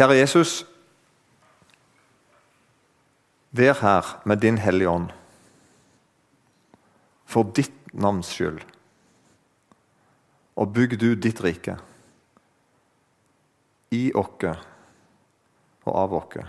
[0.00, 0.66] Kjære Jesus,
[3.52, 5.10] vær her med din Hellige Ånd.
[7.28, 8.62] For ditt navns skyld.
[10.56, 11.74] Og bygg du ditt rike.
[13.92, 14.64] I oss
[15.84, 16.48] og av oss.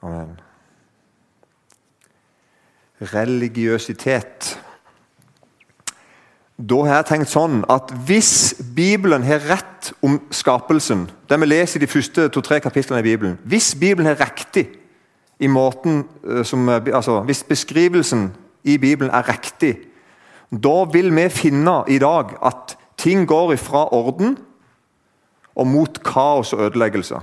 [0.00, 0.32] Amen.
[3.00, 4.54] Religiøsitet.
[6.58, 11.78] Da har jeg tenkt sånn at hvis Bibelen har rett om skapelsen, det vi leser
[11.78, 14.64] i de første to-tre kapitlene i Bibelen Hvis Bibelen er riktig
[15.38, 18.32] i måten eh, som, altså, Hvis beskrivelsen
[18.66, 19.76] i Bibelen er riktig,
[20.50, 24.34] da vil vi finne i dag at ting går ifra orden
[25.54, 27.14] og mot kaos og ødeleggelse.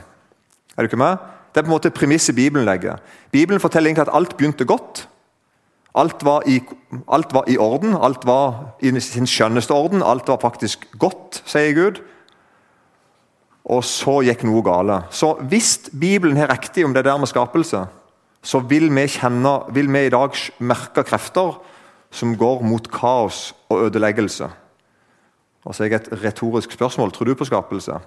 [0.77, 1.19] Er du ikke med?
[1.51, 3.03] Det er på en måte premisset Bibelen legger.
[3.31, 5.09] Bibelen forteller egentlig at alt begynte godt.
[5.95, 6.59] Alt var, i,
[7.07, 10.03] alt var i orden, alt var i sin skjønneste orden.
[10.03, 12.01] Alt var faktisk godt, sier Gud.
[13.65, 14.99] Og så gikk noe gale.
[15.09, 17.85] Så hvis Bibelen har riktig om det der med skapelse,
[18.45, 21.55] så vil vi, kjenne, vil vi i dag merke krefter
[22.13, 24.51] som går mot kaos og ødeleggelse.
[25.65, 27.11] Og så er jeg et retorisk spørsmål.
[27.11, 27.97] Tror du på skapelse?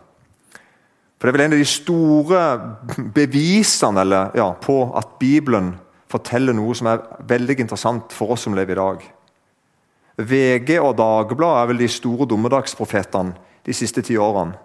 [1.18, 2.42] For Det er vel en av de store
[3.16, 5.72] bevisene eller, ja, på at Bibelen
[6.08, 9.04] forteller noe som er veldig interessant for oss som lever i dag.
[10.18, 13.36] VG og Dagbladet er vel de store dommedagsprofetene
[13.68, 14.56] de siste ti årene.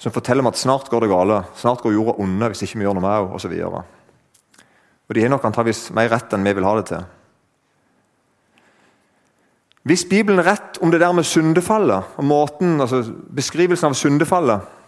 [0.00, 2.86] Som forteller om at snart går det gale, snart går jorda onde hvis ikke vi
[2.86, 3.56] gjør noe med henne osv.
[5.10, 7.08] Og de har nok antageligvis mer rett enn vi vil ha det til.
[9.90, 13.02] Hvis Bibelen er rett om det der med syndefallet, og måten, altså
[13.36, 14.79] beskrivelsen av syndefallet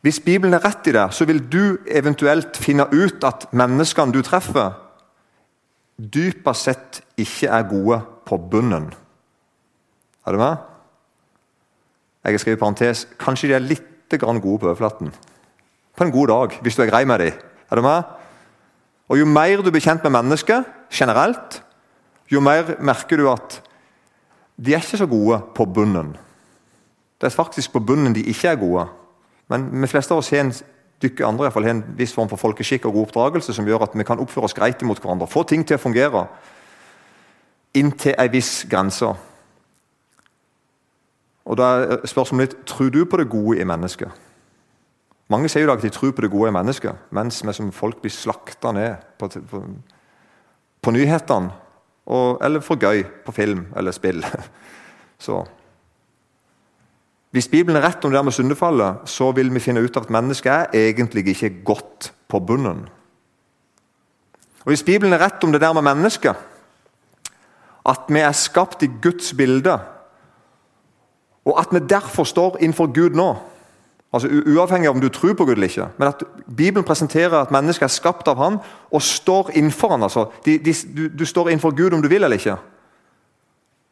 [0.00, 4.22] hvis Bibelen er rett i det, så vil du eventuelt finne ut at menneskene du
[4.24, 4.72] treffer,
[6.00, 8.88] dypest sett ikke er gode på bunnen.
[10.24, 10.56] Er du med?
[12.24, 13.86] Jeg har skrevet parentes kanskje de er litt
[14.20, 15.12] gode på overflaten.
[15.96, 17.36] På en god dag, hvis du er grei med dem.
[17.70, 18.02] Er du med?
[19.08, 21.62] Og Jo mer du blir kjent med mennesker generelt,
[22.30, 23.60] jo mer merker du at
[24.56, 26.16] de er ikke så gode på bunnen.
[27.20, 28.86] Det er faktisk på bunnen de ikke er gode.
[29.50, 30.52] Men de fleste av oss har en
[31.00, 33.66] dykke andre i hvert fall, har en viss form for folkeskikk og god oppdragelse som
[33.66, 35.28] gjør at vi kan oppføre oss greit mot hverandre.
[35.30, 36.26] Få ting til å fungere
[37.74, 39.12] inntil en viss grense.
[41.50, 44.10] Og da er spørsmålet litt, Tror du på det gode i mennesket?
[45.30, 47.70] Mange sier jo da at de tror på det gode i mennesket, mens vi som
[47.72, 49.62] folk blir slakta ned på, på,
[50.82, 51.52] på nyhetene.
[52.42, 54.24] Eller for gøy på film eller spill.
[55.24, 55.44] Så
[57.30, 60.02] hvis Bibelen er rett om det der med syndefallet, så vil vi finne ut av
[60.02, 62.88] at mennesket er egentlig ikke godt på bunnen.
[64.64, 66.36] Og Hvis Bibelen er rett om det der med mennesket,
[67.86, 69.78] at vi er skapt i Guds bilde,
[71.44, 73.36] og at vi derfor står innenfor Gud nå
[74.12, 76.22] altså Uavhengig av om du tror på Gud eller ikke, men at
[76.56, 78.58] Bibelen presenterer at mennesket er skapt av Han
[78.90, 80.02] og står innenfor Han.
[80.02, 80.26] altså.
[80.44, 82.56] De, de, du, du står innenfor Gud om du vil eller ikke.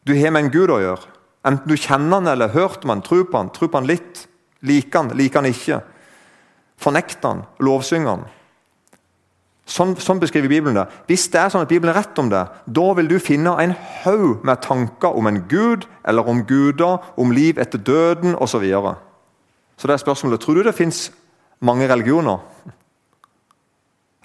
[0.06, 1.17] Du har med en Gud å gjøre.
[1.46, 3.88] Enten du kjenner han eller har hørt om han, tror på han, tror på han
[3.88, 4.24] litt,
[4.66, 5.80] liker han, liker han ikke.
[6.78, 8.26] Fornekter han, lovsynger han.
[9.68, 10.86] Sånn, sånn, beskriver Bibelen det.
[11.10, 13.74] Hvis det er sånn at Bibelen er rett om det, da vil du finne en
[14.00, 18.56] haug med tanker om en gud, eller om guder, om liv etter døden osv.
[18.56, 18.94] Så, videre.
[19.76, 21.10] så det er spørsmålet tror du det fins
[21.60, 22.40] mange religioner.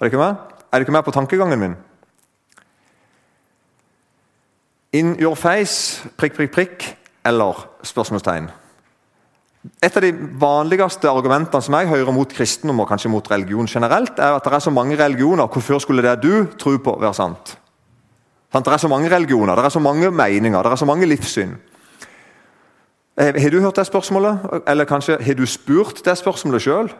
[0.00, 0.40] Er du ikke med?
[0.72, 1.76] Er du ikke med på tankegangen min?
[4.94, 6.88] In your face, prikk, prikk, prikk,
[7.24, 7.66] eller?
[7.82, 8.50] spørsmålstegn.
[9.80, 14.18] Et av de vanligste argumentene som jeg hører mot kristendom og kanskje mot religion generelt,
[14.18, 15.48] er at det er så mange religioner.
[15.48, 17.56] Hvorfor skulle det du tror på, være sant?
[18.54, 21.56] Det er så mange religioner, det er så mange meninger, det er så mange livssyn.
[23.16, 26.92] Eh, har du hørt det spørsmålet, eller kanskje har du spurt det spørsmålet sjøl?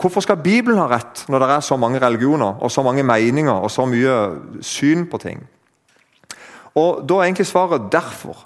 [0.00, 3.52] Hvorfor skal Bibelen ha rett når det er så mange religioner og så mange meninger
[3.52, 4.16] og så mye
[4.60, 5.46] syn på ting?
[6.74, 8.44] Og Da er egentlig svaret derfor.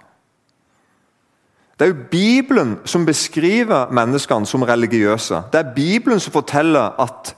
[1.80, 5.38] Det er jo Bibelen som beskriver menneskene som religiøse.
[5.52, 7.30] Det er Bibelen som forteller at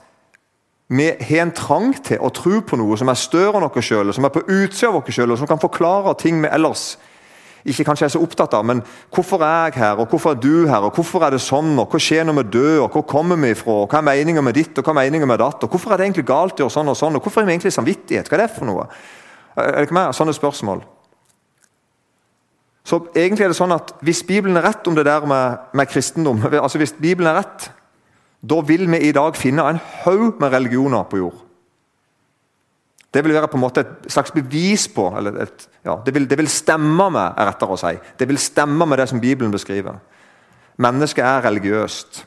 [0.91, 4.11] vi har en trang til å tro på noe som er større enn oss sjøl,
[4.11, 6.97] som er på utsida av oss sjøl, og som kan forklare ting vi ellers
[7.63, 8.65] ikke kanskje er så opptatt av.
[8.67, 8.81] Men
[9.15, 11.87] hvorfor er jeg her, og hvorfor er du her, og hvorfor er det sånn, og
[11.87, 14.59] hva skjer når vi dør, og hvor kommer vi ifra, og hva er meninga med
[14.59, 16.75] ditt, og hva er meninga med datt, og hvorfor er det egentlig galt å gjøre
[16.75, 18.89] sånn og sånn, og hvorfor har vi egentlig samvittighet, hva er det for noe?
[19.55, 20.11] Er det ikke mer?
[20.11, 20.83] Sånne spørsmål.
[22.83, 25.87] Så egentlig er det sånn at Hvis Bibelen er rett om det der med, med
[25.87, 27.69] kristendom, altså hvis Bibelen er rett,
[28.43, 31.39] da vil vi i dag finne en haug med religioner på jord.
[33.13, 36.25] Det vil være på en måte et slags bevis på eller et, ja, det, vil,
[36.29, 37.93] det, vil, stemme med, er rettere å si.
[38.19, 39.99] Det vil stemme med det som Bibelen beskriver.
[40.81, 42.23] Mennesket er religiøst.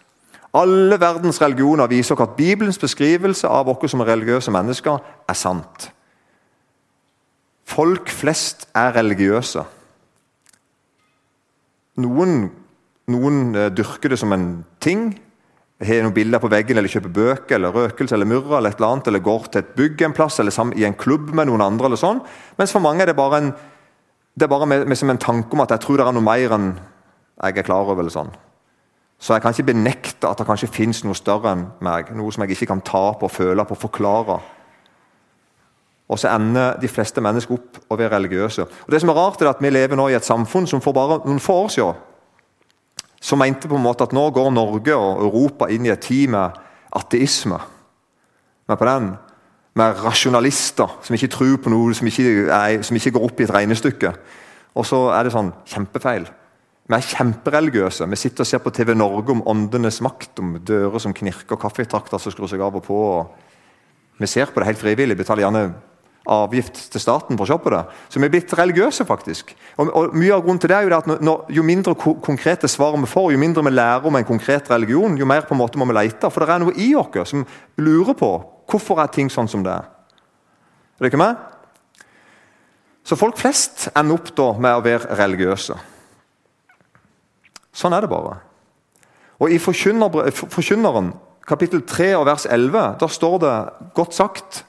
[0.57, 5.91] Alle verdens religioner viser at Bibelens beskrivelse av oss som religiøse mennesker er sant.
[7.67, 9.67] Folk flest er religiøse.
[12.03, 12.51] Noen,
[13.13, 14.49] noen eh, dyrker det som en
[14.83, 15.09] ting.
[15.85, 18.95] Har noen bilder på veggen, eller kjøper bøker, eller røkelse eller murrer, eller et eller
[18.95, 21.91] annet, eller går til et bygg en plass, eller i en klubb med noen andre.
[21.91, 22.23] eller sånn.
[22.57, 23.53] Mens for mange er det bare en,
[24.37, 26.25] det er bare med, med som en tanke om at jeg tror det er noe
[26.25, 28.01] mer enn jeg er klar over.
[28.01, 28.33] eller sånn.
[29.19, 32.13] Så jeg kan ikke benekte at det kanskje fins noe større enn meg.
[32.17, 34.41] Noe som jeg ikke kan ta på, føle på, forklare.
[36.07, 38.67] Og så ender de fleste mennesker opp å være religiøse.
[38.87, 40.95] Og det som er rart er at Vi lever nå i et samfunn som for
[40.95, 42.05] bare noen få år siden
[43.27, 46.29] som mente på en måte at nå går Norge og Europa inn i et tid
[46.31, 46.59] med
[46.95, 47.59] ateisme.
[48.69, 49.09] Men på den
[49.77, 53.47] med rasjonalister som ikke tror på noe, som ikke, er, som ikke går opp i
[53.47, 54.13] et regnestykke.
[54.77, 56.29] Og så er det sånn kjempefeil.
[56.87, 58.07] Vi er kjempereligiøse.
[58.13, 62.23] Vi sitter og ser på TV Norge om åndenes makt, om dører som knirker, kaffetrakter
[62.23, 63.01] som skrur seg av og på.
[64.23, 65.19] Vi ser på det helt frivillig.
[65.19, 65.65] Betaler gjerne
[66.31, 67.83] avgift til staten for å se på det.
[68.11, 69.53] Så vi er blitt religiøse, faktisk.
[69.77, 72.69] Og, og Mye av grunnen til det er jo at når, Jo mindre ko konkrete
[72.69, 75.61] svar vi får, jo mindre vi lærer om en konkret religion, jo mer på en
[75.61, 76.31] måte må vi lete.
[76.31, 77.47] For det er noe i oss som
[77.79, 78.33] lurer på
[78.67, 79.87] hvorfor er ting sånn som det er.
[80.97, 81.37] Er det ikke meg?
[83.07, 85.77] Så folk flest ender opp da med å være religiøse.
[87.77, 88.41] Sånn er det bare.
[89.39, 91.13] Og I Forkynneren,
[91.47, 93.57] kapittel 3 og vers 11, der står det
[93.95, 94.65] godt sagt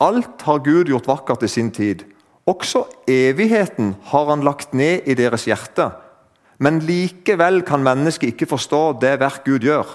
[0.00, 2.04] Alt har Gud gjort vakkert i sin tid.
[2.46, 5.90] Også evigheten har han lagt ned i deres hjerte.
[6.58, 9.86] Men likevel kan mennesket ikke forstå det verk Gud gjør,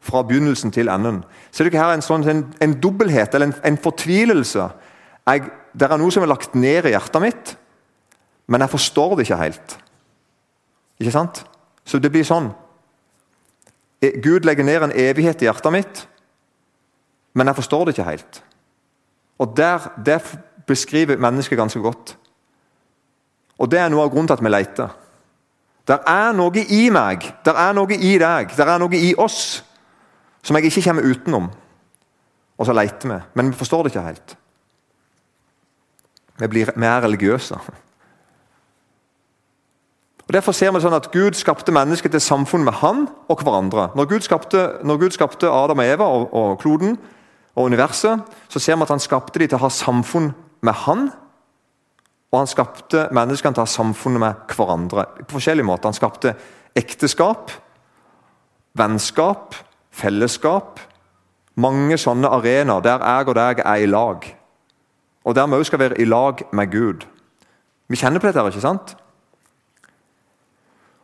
[0.00, 1.22] fra begynnelsen til enden.
[1.52, 4.68] Ser du ikke her en, sånn, en, en dobbelthet, eller en, en fortvilelse?
[5.28, 5.44] Jeg,
[5.76, 7.54] det er noe som er lagt ned i hjertet mitt,
[8.50, 9.76] men jeg forstår det ikke helt.
[11.00, 11.42] Ikke sant?
[11.84, 12.50] Så det blir sånn.
[14.00, 16.04] E, Gud legger ned en evighet i hjertet mitt,
[17.36, 18.40] men jeg forstår det ikke helt.
[19.40, 20.20] Og der, Det
[20.66, 22.16] beskriver mennesket ganske godt.
[23.58, 24.88] Og Det er noe av grunnen til at vi leter.
[25.88, 29.64] Der er noe i meg, der er noe i deg, der er noe i oss
[30.42, 31.50] som jeg ikke kommer utenom.
[32.58, 34.36] Og så leter vi, men vi forstår det ikke helt.
[36.38, 37.58] Vi, blir, vi er religiøse.
[40.28, 43.88] Og Derfor ser vi sånn at Gud skapte mennesket til samfunn med han og hverandre.
[43.98, 46.94] Når Gud skapte, når Gud skapte Adam og Eva og, og kloden,
[47.56, 50.30] og universet, så ser vi at han skapte de til å ha samfunn
[50.66, 51.08] med han.
[52.30, 55.90] Og han skapte menneskene til å ha samfunnet med hverandre på forskjellige måter.
[55.90, 56.36] Han skapte
[56.78, 57.50] ekteskap,
[58.78, 59.58] vennskap,
[59.90, 60.78] fellesskap.
[61.60, 64.28] Mange sånne arenaer der jeg og deg er i lag.
[65.26, 67.04] Og der vi òg skal være i lag med Gud.
[67.90, 68.94] Vi kjenner på dette, ikke sant?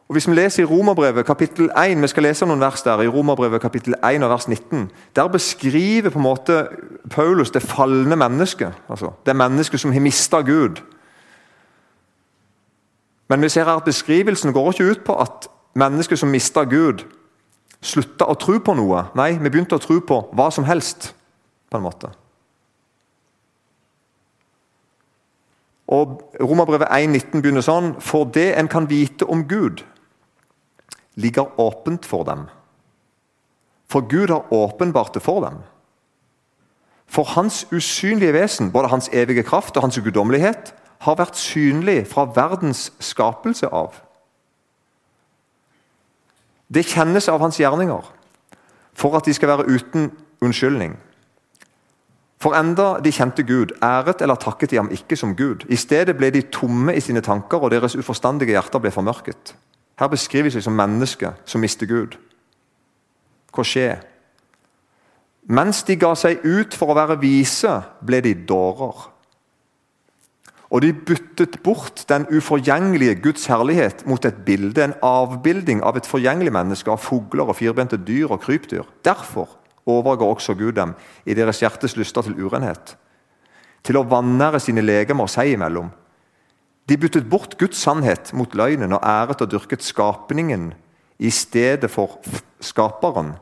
[0.08, 3.08] Og Hvis vi leser i Romerbrevet kapittel 1, vi skal lese noen vers der, i
[3.10, 6.68] Romerbrevet kapittel 1 og vers 19, der beskriver på en måte
[7.10, 8.72] Paulus det falne mennesket.
[8.88, 10.82] altså Det mennesket som har mista Gud.
[13.28, 17.02] Men vi ser her at beskrivelsen går ikke ut på at mennesket som mista Gud,
[17.82, 19.02] slutta å tro på noe.
[19.14, 21.14] Nei, vi begynte å tro på hva som helst.
[21.70, 22.08] på en måte.
[25.86, 29.82] Og Romerbrevet 1,19 begynner sånn For det en kan vite om Gud
[31.16, 32.46] ligger åpent for dem.
[33.88, 35.58] For Gud har åpenbart det for dem.
[37.06, 42.26] For hans usynlige vesen, både hans evige kraft og hans guddommelighet, har vært synlig fra
[42.34, 43.94] verdens skapelse av.
[46.68, 48.02] Det kjennes av hans gjerninger,
[48.96, 50.10] for at de skal være uten
[50.42, 50.96] unnskyldning.
[52.42, 55.64] For enda de kjente Gud, æret eller takket de ham ikke som Gud.
[55.72, 59.54] I stedet ble de tomme i sine tanker, og deres uforstandige hjerter ble formørket.
[59.96, 62.18] Her beskrives de som mennesker som mister Gud.
[63.54, 64.02] Hva skjer?
[65.46, 67.70] Mens de ga seg ut for å være vise,
[68.04, 69.06] ble de dårer.
[70.74, 76.08] Og de byttet bort den uforgjengelige Guds herlighet mot et bilde, en avbilding av et
[76.08, 78.84] forgjengelig menneske, av fugler og firbente dyr og krypdyr.
[79.06, 79.54] Derfor
[79.86, 82.96] overgår også Gud dem i deres hjertes lyster til urenhet.
[83.86, 85.92] Til å vanære sine legemer seg imellom
[86.88, 90.74] de byttet bort Guds sannhet mot løgnen og æret og dyrket skapningen
[91.18, 92.20] i stedet for
[92.60, 93.32] skaperen,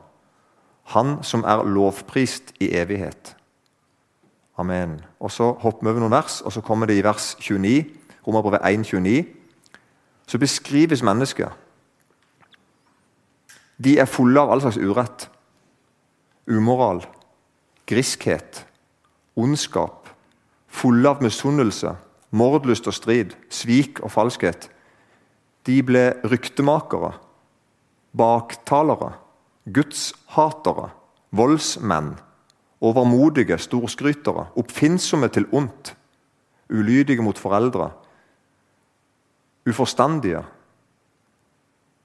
[0.95, 3.35] han som er lovprist i evighet.
[4.57, 5.01] Amen.
[5.19, 7.85] Og Så hopper vi over noen vers, og så kommer det i vers 29,
[8.27, 9.25] Romerbrevet 1, 29.
[10.27, 11.49] Så beskrives mennesket.
[13.83, 15.29] De er fulle av all slags urett.
[16.47, 17.03] Umoral,
[17.85, 18.65] griskhet,
[19.35, 20.09] ondskap,
[20.67, 21.95] fulle av misunnelse
[22.35, 24.69] mordlyst og strid, svik og falskhet.
[25.65, 27.13] De ble ryktemakere,
[28.15, 29.13] baktalere,
[29.65, 30.89] gudshatere,
[31.35, 32.13] voldsmenn,
[32.85, 35.95] overmodige storskrytere, oppfinnsomme til ondt,
[36.69, 37.89] ulydige mot foreldre,
[39.65, 40.43] uforstandige,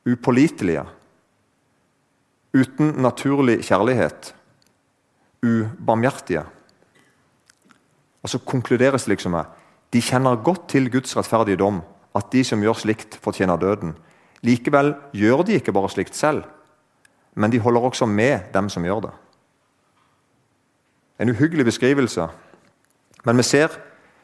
[0.08, 0.84] upålitelige,
[2.56, 4.34] uten naturlig kjærlighet,
[5.44, 6.44] ubarmhjertige.
[8.22, 9.59] Og så konkluderes det liksom med
[9.92, 11.80] de kjenner godt til Guds rettferdige dom,
[12.14, 13.94] at de som gjør slikt, fortjener døden.
[14.42, 16.44] Likevel gjør de ikke bare slikt selv,
[17.34, 19.12] men de holder også med dem som gjør det.
[21.20, 22.28] En uhyggelig beskrivelse.
[23.24, 23.68] Men vi ser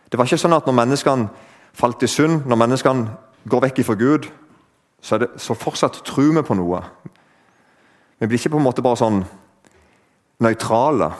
[0.06, 1.28] det var ikke sånn at når menneskene
[1.76, 3.16] falt i synd, når menneskene
[3.50, 4.28] går vekk ifra Gud,
[5.02, 6.80] så, det, så fortsatt tror vi på noe.
[8.18, 9.25] Vi blir ikke på en måte bare sånn
[10.42, 11.11] nøytrale.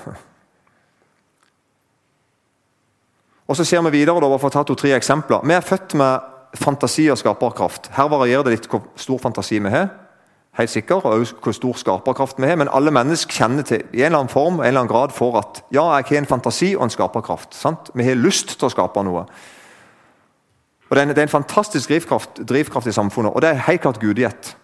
[3.47, 5.45] Og så ser vi videre, da, for å ta to-tre eksempler.
[5.47, 7.93] Vi er født med fantasi og skaperkraft.
[7.95, 9.93] Her varierer det litt hvor stor fantasi vi har.
[10.57, 14.07] Helt sikker, og hvor stor skaperkraft vi har, Men alle mennesker kjenner til i en
[14.07, 16.85] eller annen form en eller annen grad for at ja, jeg har en fantasi og
[16.85, 17.55] en skaperkraft.
[17.55, 17.91] Sant?
[17.95, 19.27] Vi har lyst til å skape noe.
[20.89, 23.67] Og Det er en, det er en fantastisk drivkraft, drivkraft, i samfunnet, og det er
[23.67, 24.57] helt klart gudgitt.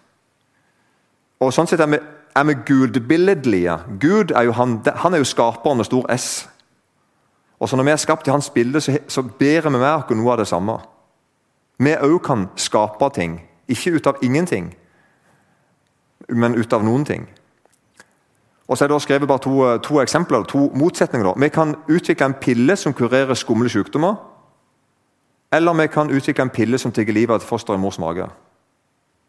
[1.43, 1.99] Og sånn sett er vi,
[2.35, 3.77] er vi gudbilledlige.
[3.99, 6.47] Gud er jo han, han er jo skaperen med stor S.
[7.63, 10.31] Og så Når vi er skapt i hans bilde, så, så vi med oss noe
[10.31, 10.73] av det samme.
[11.79, 13.37] Vi òg kan skape ting.
[13.67, 14.73] Ikke ut av ingenting,
[16.27, 17.29] men ut av noen ting.
[18.67, 21.39] Og så er det skrevet bare to, to eksempler, to motsetninger.
[21.39, 24.15] Vi kan utvikle en pille som kurerer skumle sykdommer.
[25.51, 28.27] Eller vi kan utvikle en pille som tigger livet av et foster i mors mage.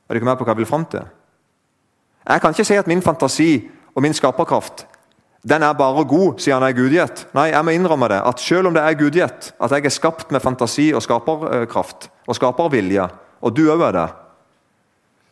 [0.08, 1.06] Er dere med på hva jeg vil fram til?
[2.28, 4.86] Jeg kan ikke si at min fantasi og min skaperkraft
[5.44, 7.26] den er bare god siden han er gudgitt.
[7.36, 8.20] Nei, jeg må innrømme det.
[8.24, 12.38] At selv om det er gudgitt, at jeg er skapt med fantasi og skaperkraft og
[12.38, 13.08] skapervilje,
[13.44, 14.06] og du òg er det,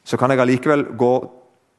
[0.04, 1.14] så kan jeg allikevel gå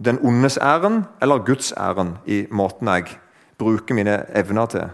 [0.03, 3.17] den ondes æren eller Guds æren i måten jeg
[3.59, 4.87] bruker mine evner til.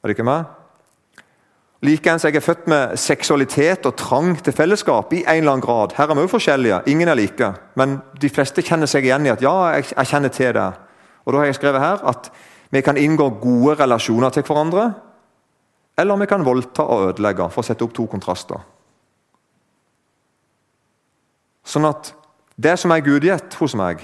[0.00, 0.44] Er det ikke med?
[1.84, 5.92] Likeens jeg er født med seksualitet og trang til fellesskap i en eller annen grad.
[5.96, 7.52] Her er vi jo forskjellige, ingen er like.
[7.76, 10.70] Men de fleste kjenner seg igjen i at ja, jeg, jeg kjenner til det.
[11.24, 12.30] Og Da har jeg skrevet her at
[12.70, 14.92] vi kan inngå gode relasjoner til hverandre.
[15.98, 18.58] Eller vi kan voldta og ødelegge, for å sette opp to kontraster.
[21.64, 22.10] Sånn at
[22.60, 24.02] det som er gudgitt hos meg,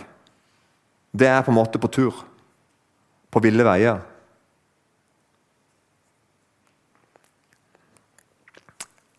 [1.13, 2.15] det er på en måte på tur.
[3.31, 4.01] På ville veier.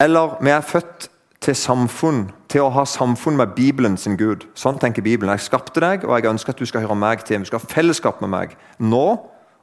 [0.02, 1.10] Eller vi er født
[1.44, 4.46] til samfunn, til å ha samfunn med Bibelen sin Gud.
[4.60, 5.32] Sånn tenker Bibelen.
[5.38, 7.42] Jeg skapte deg, og jeg ønsker at du skal høre meg til.
[7.42, 8.56] Du skal ha fellesskap med meg.
[8.80, 9.06] Nå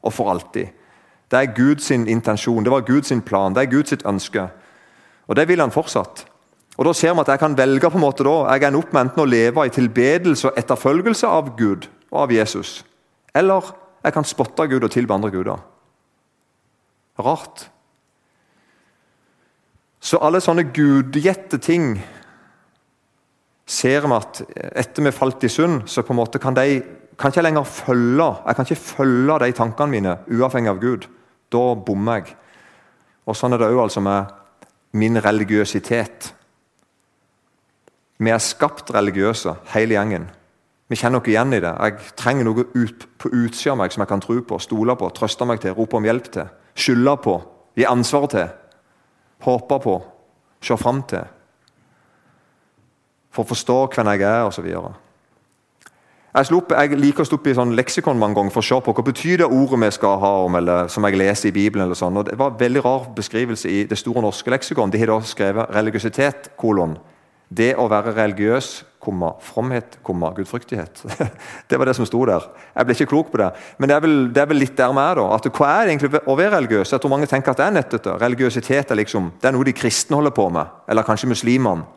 [0.02, 0.72] og for alltid.
[1.28, 4.48] Det er Guds intensjon, det var Guds plan, det er Guds ønske.
[5.28, 6.24] Og det vil han fortsatt.
[6.78, 8.92] Og Da ser vi at jeg kan velge på en måte da, jeg ender opp
[8.92, 12.84] med enten å leve i tilbedelse og etterfølgelse av Gud og av Jesus,
[13.34, 15.58] eller jeg kan spotte Gud og tilbe andre guder.
[17.18, 17.66] Rart.
[20.00, 21.98] Så alle sånne gudgjette ting
[23.68, 24.40] ser vi at
[24.80, 26.80] etter vi falt i synd, så på en måte kan de
[27.18, 31.08] kan ikke lenger følge jeg kan ikke følge de tankene mine uavhengig av Gud.
[31.50, 32.36] Da bommer jeg.
[33.26, 34.30] Og Sånn er det òg altså med
[34.96, 36.32] min religiøsitet.
[38.18, 40.28] Vi er skapt religiøse, hele gjengen.
[40.88, 41.72] Vi kjenner noe igjen i det.
[41.84, 45.10] Jeg trenger noe ut, på utsida av meg som jeg kan tro på, stole på,
[45.14, 46.48] trøste meg til, rope om hjelp til,
[46.78, 47.34] skylde på,
[47.76, 48.48] gi ansvar til,
[49.44, 49.96] håpe på,
[50.64, 51.26] se fram til.
[53.34, 54.66] For å forstå hvem jeg er, osv.
[56.38, 58.92] Jeg, jeg liker å stå opp i sånn leksikon mange ganger for å se på
[58.94, 61.86] hva betyr det ordet vi skal ha om, eller som jeg leser i Bibelen.
[61.86, 62.16] eller sånn.
[62.20, 64.90] Og Det var en veldig rar beskrivelse i Det store norske leksikon.
[64.90, 66.98] De har da skrevet religiøsitet, kolon,
[67.48, 71.00] det å være religiøs, komma, fromhet, komma, gudfryktighet.
[71.68, 72.44] det var det som sto der.
[72.76, 73.50] Jeg ble ikke klok på det.
[73.78, 75.20] Men det er vel, det er vel litt der vi er.
[75.20, 75.28] da.
[75.34, 76.92] At Hva er det egentlig å være religiøs?
[76.92, 78.10] Jeg tror mange tenker at det er nettet.
[78.20, 80.76] Religiøsitet er liksom, det er noe de kristne holder på med.
[80.86, 81.88] Eller kanskje muslimene.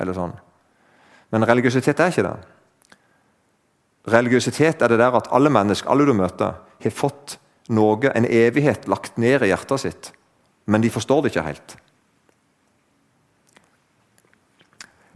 [0.00, 0.32] eller sånn.
[1.30, 2.36] Men religiøsitet er ikke det.
[4.10, 7.36] Religiøsitet er det der at alle mennesker alle du møter, har fått
[7.70, 10.10] noe, en evighet, lagt ned i hjertet sitt.
[10.66, 11.76] Men de forstår det ikke helt.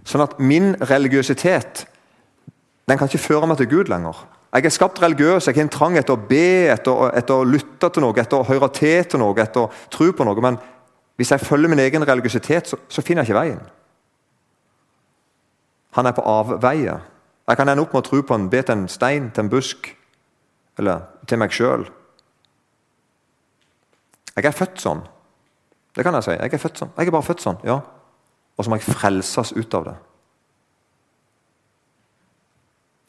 [0.05, 1.87] Sånn at min religiøsitet
[2.85, 4.19] den kan ikke føre meg til Gud lenger.
[4.55, 7.89] Jeg er skapt religiøs, jeg har en trang etter å be, etter, etter å lytte
[7.91, 10.45] til noe, etter å høre til til noe, etter å tro på noe.
[10.45, 10.61] Men
[11.19, 13.65] hvis jeg følger min egen religiøsitet, så, så finner jeg ikke veien.
[15.95, 16.99] Han er på avveie.
[17.49, 19.51] Jeg kan ende opp med å tro på en, be til en stein, til en
[19.53, 19.91] busk,
[20.79, 21.85] eller til meg sjøl.
[24.35, 25.05] Jeg er født sånn.
[25.95, 26.39] Det kan jeg si.
[26.39, 26.95] Jeg er født sånn.
[26.97, 27.79] Jeg er bare født sånn, ja
[28.55, 29.95] og så må jeg frelses ut av det.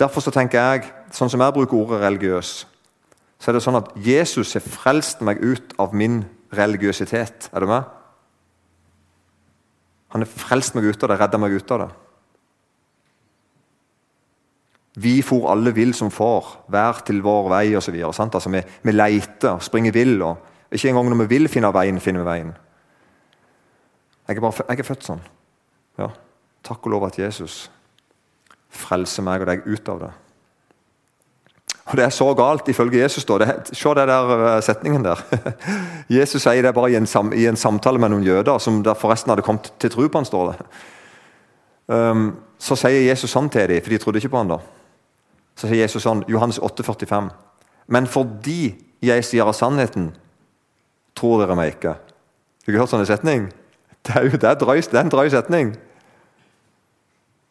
[0.01, 2.53] Derfor så tenker jeg, sånn som jeg bruker ordet religiøs,
[3.39, 6.23] så er det sånn at Jesus har frelst meg ut av min
[6.55, 7.49] religiøsitet.
[7.53, 7.85] Er du med?
[10.15, 11.89] Han har frelst meg ut av det, redda meg ut av det.
[14.95, 17.95] Vi for alle vill som får, hver til vår vei osv.
[18.07, 20.21] Altså, vi, vi leter, springer vill.
[20.23, 22.53] og Ikke engang når vi vil finne veien, finner vi veien.
[24.27, 25.25] Jeg er, bare, jeg er født sånn.
[25.99, 26.09] Ja.
[26.65, 27.65] Takk og lov at Jesus
[28.75, 30.13] frelser meg og deg ut av det.
[31.85, 33.25] Og Det er så galt, ifølge Jesus.
[33.25, 33.37] da.
[33.37, 35.21] Det, se den der uh, setningen der.
[36.09, 38.97] Jesus sier det bare i en, sam, i en, samtale med noen jøder, som der
[38.97, 40.65] forresten hadde kommet til tro på han, står det.
[41.85, 44.59] Um, så sier Jesus sånn til dem, for de trodde ikke på han da.
[45.55, 47.29] Så sier Jesus sånn, Johannes 8, 45.
[47.87, 50.09] Men fordi jeg sier av sannheten,
[51.15, 51.95] tror dere meg ikke.
[52.65, 53.49] Har du hørt sånn setning?
[54.05, 55.71] Det er, jo, det er, drøy, det er en drøy setning.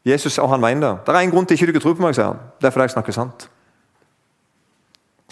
[0.07, 0.93] Jesus og han mener det.
[1.07, 2.43] Det er en grunn til ikke du ikke tror på meg, sier han.
[2.61, 3.47] Det er fordi jeg snakker sant.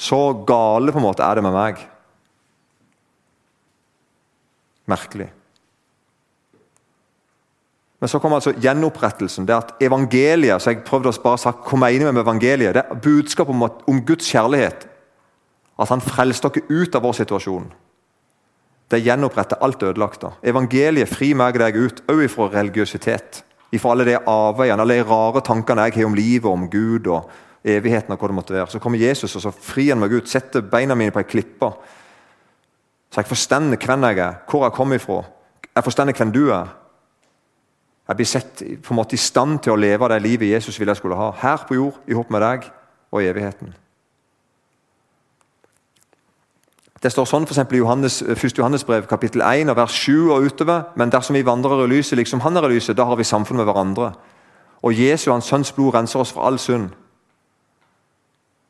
[0.01, 1.85] Så gale på en måte er det med meg.
[4.91, 5.29] Merkelig.
[8.03, 9.47] Men så kommer altså gjenopprettelsen.
[9.47, 12.75] det at Evangeliet så jeg prøvde å bare sagt, hva mener vi med evangeliet?
[12.75, 14.89] Det er budskapet om, om, Guds kjærlighet.
[15.79, 17.69] At han frelste dere ut av vår situasjon.
[18.91, 20.27] Det gjenoppretter alt ødelagt.
[20.43, 23.45] Evangeliet frir meg og deg ut, òg ifra religiøsitet.
[23.71, 27.31] Ifra alle de avveiene, alle de rare tankene jeg har om livet, om Gud og
[27.63, 28.11] evigheten.
[28.11, 28.67] og hva det måtte være.
[28.67, 31.71] Så kommer Jesus og så frir han meg ut, setter beina mine på ei klippe.
[33.15, 35.23] Så jeg forstår hvem jeg er, hvor jeg kommer ifra.
[35.71, 36.82] Jeg forstender hvem du er.
[38.09, 40.91] Jeg blir sett på en måte i stand til å leve det livet Jesus ville
[40.91, 41.31] jeg skulle ha.
[41.39, 42.67] Her på jord, i hop med deg
[43.13, 43.75] og i evigheten.
[47.03, 48.59] Det står sånn for i Johannes, 1.
[48.59, 50.85] Johannes brev, kapittel 1, vers 7 og utover.
[50.95, 53.59] Men dersom vi vandrer i lyset liksom han er i lyset, da har vi samfunn
[53.59, 54.13] med hverandre.
[54.83, 56.91] Og Jesu, hans sønns blod, renser oss for all synd.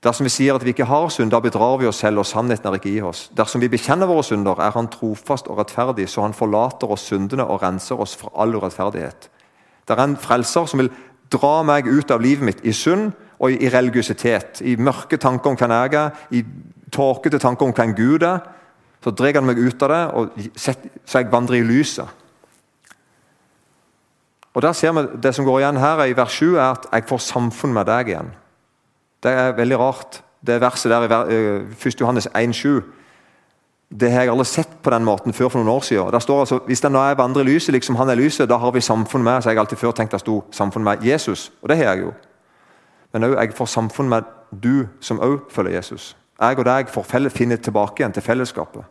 [0.03, 2.67] Dersom vi sier at vi ikke har synd, da bedrar vi oss selv, og sannheten
[2.67, 3.29] er ikke i oss.
[3.39, 7.45] Dersom vi bekjenner våre synder, er Han trofast og rettferdig, så Han forlater oss syndene
[7.45, 9.31] og renser oss fra all urettferdighet.
[9.89, 10.91] Det er en frelser som vil
[11.31, 14.61] dra meg ut av livet mitt i synd og i religiøsitet.
[14.61, 16.43] I mørke tanker om hvem jeg er, i
[16.91, 18.43] tåkete tanker om hvem Gud er.
[19.05, 22.07] Så drar han meg ut av det, og så jeg vandrer i lyset.
[24.55, 27.05] Og der ser vi Det som går igjen her i vers 7, er at jeg
[27.09, 28.42] får samfunn med deg igjen.
[29.23, 30.23] Det er veldig rart.
[30.47, 31.87] Det verset der i 1.
[31.87, 32.83] Eh, Johannes 1,7
[34.01, 36.13] det har jeg aldri sett på den måten før for noen år siden.
[36.13, 38.71] Der står altså, Hvis den er vandrer i lyset, liksom han er lyset, da har
[38.71, 41.69] vi samfunn med Så jeg har alltid før tenkt det sto samfunn med Jesus, og
[41.69, 42.13] det har jeg jo.
[43.13, 44.23] Men òg jeg får samfunn med
[44.63, 46.17] du som òg følger Jesus.
[46.41, 48.83] Jeg og deg får finne tilbake igjen til fellesskapet.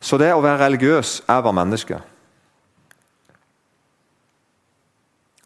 [0.00, 2.00] Så det å være religiøs er å være menneske.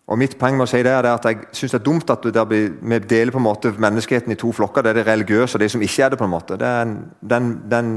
[0.09, 2.25] Og Mitt poeng med å si det er at jeg synes det er dumt at
[2.49, 4.83] vi deler på en måte menneskeheten i to flokker.
[4.83, 6.19] Det er det religiøse og det som ikke er det.
[6.19, 6.57] på en måte.
[6.57, 7.91] Det er en, den, den,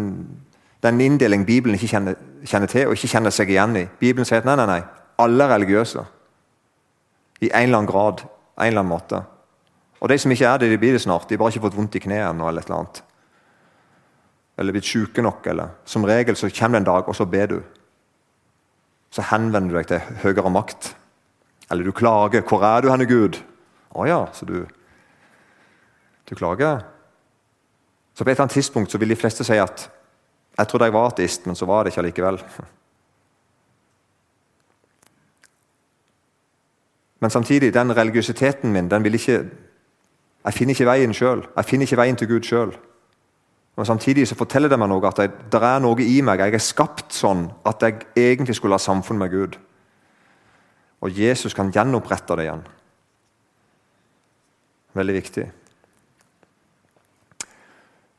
[0.83, 3.85] den inndeling Bibelen ikke kjenner, kjenner, til og ikke kjenner seg igjen i.
[3.99, 4.81] Bibelen sier at nei, nei, nei,
[5.23, 6.05] alle er religiøse.
[7.41, 8.27] I en eller annen grad.
[8.59, 9.23] en eller annen måte.
[10.01, 11.29] Og de som ikke er det, de blir det snart.
[11.29, 12.49] De har bare ikke fått vondt i kneet ennå.
[12.49, 13.03] Eller et eller annet.
[14.59, 15.47] Eller blitt syke nok.
[15.47, 17.61] eller Som regel så kommer det en dag, og så ber du.
[19.11, 20.97] Så henvender du deg til høyere makt
[21.71, 22.41] eller du klager.
[22.41, 23.41] 'Hvor er du henne, Gud?'
[23.95, 24.65] Å ja, så du
[26.29, 26.83] Du klager?
[28.13, 29.89] Så På et eller annet tidspunkt så vil de fleste si at
[30.57, 32.43] 'jeg trodde jeg var ateist, men så var det ikke allikevel'.
[37.21, 39.45] Men samtidig, den religiøsiteten min den vil ikke
[40.45, 41.47] Jeg finner ikke veien sjøl.
[41.55, 42.71] Jeg finner ikke veien til Gud sjøl.
[43.77, 45.17] Men samtidig så forteller det meg noe at
[45.51, 46.39] det er noe i meg.
[46.39, 49.57] Jeg er skapt sånn at jeg egentlig skulle ha samfunn med Gud.
[51.01, 52.63] Og Jesus kan gjenopprette det igjen.
[54.97, 55.47] Veldig viktig.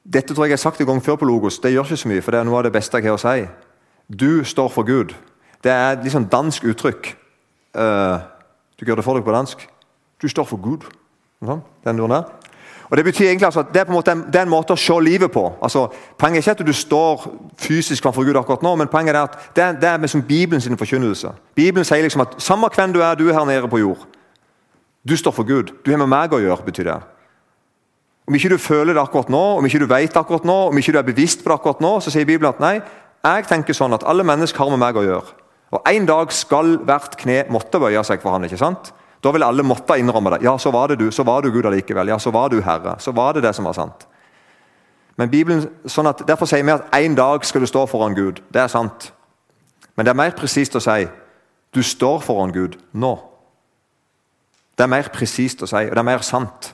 [0.03, 1.61] Dette tror jeg jeg har sagt en gang før på Logos.
[1.63, 3.23] Det gjør ikke så mye, for det er noe av det beste jeg har å
[3.23, 3.47] si.
[4.11, 5.15] Du står for Gud.
[5.63, 7.13] Det er et litt sånn dansk uttrykk.
[7.79, 8.19] Uh,
[8.77, 9.63] du gjør det for deg på dansk.
[10.19, 10.89] Du står for Gud.
[11.43, 12.27] Den den der.
[12.93, 14.75] Og Det betyr egentlig altså at det er, på en måte, det er en måte
[14.75, 15.47] å se livet på.
[15.65, 15.87] Altså,
[16.21, 17.23] poenget er ikke at du står
[17.57, 20.61] fysisk framfor Gud akkurat nå, men poenget er at det er, det er liksom Bibelen
[20.61, 21.33] sin forkynnelse.
[21.57, 24.05] Bibelen sier liksom at samme hvem du er, du er her nede på jord.
[25.09, 25.73] Du står for Gud.
[25.87, 27.01] Du har med meg å gjøre, betyr det.
[28.29, 30.79] Om ikke du føler det akkurat nå, om ikke du vet det akkurat nå, om
[30.79, 32.77] ikke du er bevisst på det akkurat nå, så sier Bibelen at nei,
[33.25, 35.39] jeg tenker sånn at alle mennesker har med meg å gjøre.
[35.73, 38.93] Og En dag skal hvert kne måtte bøye seg for han, ikke sant?
[39.23, 40.43] Da vil alle måtte innrømme det.
[40.43, 41.11] Ja, så var det du.
[41.15, 42.09] Så var du Gud allikevel.
[42.09, 42.97] Ja, så var du Herre.
[42.99, 44.07] Så var det det som var sant.
[45.17, 48.41] Men Bibelen, sånn at, Derfor sier vi at en dag skal du stå foran Gud.
[48.51, 49.13] Det er sant.
[49.95, 51.05] Men det er mer presist å si
[51.73, 53.15] du står foran Gud nå.
[54.77, 56.73] Det er mer presist å si, og det er mer sant.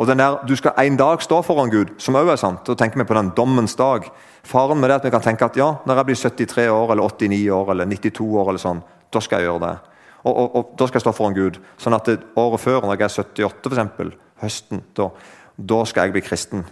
[0.00, 2.64] Og den der, Du skal en dag stå foran Gud, som også er sant.
[2.66, 4.10] Da tenker vi på den dommens dag.
[4.42, 7.04] Faren med det at vi kan tenke at ja, når jeg blir 73 år, eller
[7.04, 9.89] 89 år eller 92 år, eller sånn, da skal jeg gjøre det.
[10.24, 11.60] Og, og, og Da skal jeg stå foran Gud.
[11.80, 15.08] Sånn at det, året før, når jeg er 78, for eksempel, høsten, da,
[15.56, 16.64] da skal jeg bli kristen.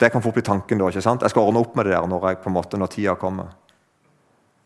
[0.00, 0.90] Det kan fort bli tanken da.
[0.90, 1.22] ikke sant?
[1.22, 3.52] Jeg skal ordne opp med det der når, jeg, på en måte, når tida kommer.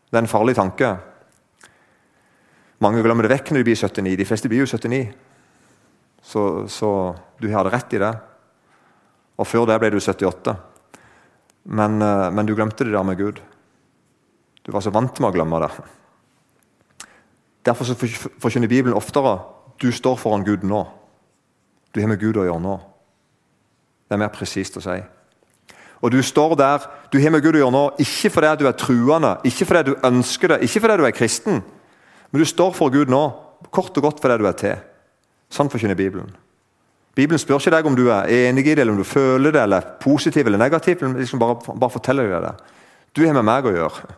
[0.09, 0.93] Det er en farlig tanke.
[2.81, 4.15] Mange glemmer det vekk når de blir 79.
[4.17, 5.03] De fleste blir jo 79.
[6.23, 6.89] Så, så
[7.39, 8.11] du hadde rett i det.
[9.39, 10.55] Og før det ble du 78.
[11.69, 13.41] Men, eh, men, du glemte det der med Gud.
[14.63, 15.69] Du var så vant med å glemme det.
[17.65, 17.85] Derfor
[18.39, 19.37] forkynner Bibelen oftere
[19.81, 20.83] du står foran Gud nå.
[21.95, 22.75] Du har med Gud å gjøre nå.
[24.09, 24.97] Det er mer presist å si.
[25.99, 28.77] Og du står der, du har med Gud å gjøre nå, ikke fordi du er
[28.79, 31.63] truende, ikke fordi du ønsker det, ikke fordi du er kristen,
[32.29, 33.23] men du står for Gud nå,
[33.71, 34.85] kort og godt fordi du er til.
[35.51, 36.29] Sånn forkynner Bibelen.
[37.17, 39.63] Bibelen spør ikke deg om du er enig i det, eller om du føler det,
[39.65, 41.01] eller positiv eller negativ.
[41.17, 42.53] liksom bare, bare forteller deg det.
[43.15, 44.13] Du har med meg å gjøre.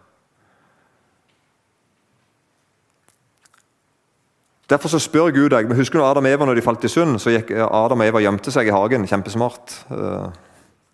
[4.71, 6.91] Derfor så spør Gud deg, men Husker du Adam og Eva når de falt i
[6.91, 7.17] synd?
[7.19, 9.07] Så gikk Adam og Eva gjemte seg i hagen.
[9.10, 9.73] Kjempesmart.
[9.91, 10.29] Eh,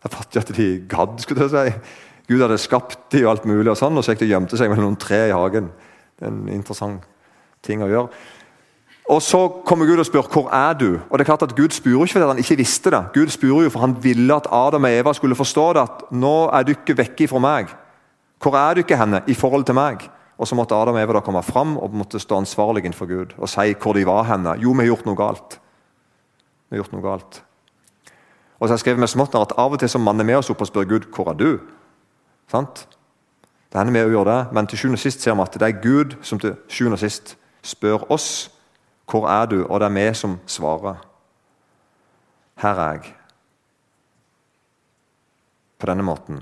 [0.03, 1.93] jeg fatter at de gadd, skulle jeg si.
[2.27, 4.57] Gud hadde skapt de og alt mulig, og sånn, og så gikk de og gjemte
[4.59, 5.69] seg mellom noen tre i hagen.
[6.17, 7.05] Det er en interessant
[7.63, 8.09] ting å gjøre.
[9.13, 11.71] Og Så kommer Gud og spør hvor er du Og det er klart at Gud
[11.71, 13.03] spør ikke fordi han ikke visste det.
[13.13, 15.81] Gud spør jo for han ville at Adam og Eva skulle forstå det.
[15.85, 17.71] At nå er dere vekke fra meg.
[18.41, 20.09] Hvor er dere henne i forhold til meg?
[20.37, 23.33] Og Så måtte Adam og Eva da komme fram og måtte stå ansvarlig innenfor Gud
[23.37, 24.53] og si hvor de var henne.
[24.61, 25.57] Jo, vi har gjort noe galt.
[26.69, 27.41] Vi har gjort noe galt.
[28.59, 30.49] Og så har jeg skrevet med smått at Av og til så manner vi oss
[30.49, 31.49] opp og spør Gud hvor er du
[32.47, 32.87] Sant?
[33.67, 35.67] Det hender vi å gjøre det, men til sjuende og sist ser vi at det
[35.67, 38.47] er Gud som til sjuende og sist spør oss
[39.07, 41.01] hvor er du, og det er vi som svarer.
[42.59, 43.11] Her er jeg.
[45.77, 46.41] På denne måten.